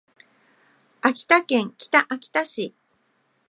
[1.01, 2.73] 秋田県北秋田市